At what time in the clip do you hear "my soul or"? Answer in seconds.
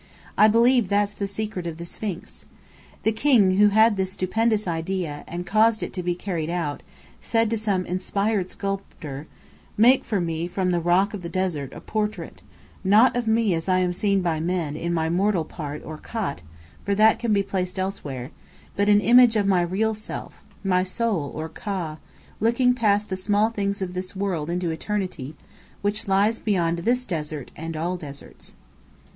20.63-21.47